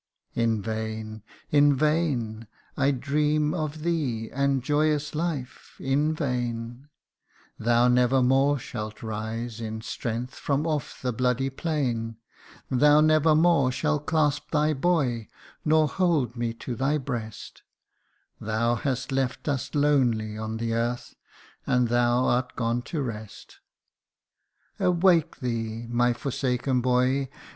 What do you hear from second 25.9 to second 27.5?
my forsaken boy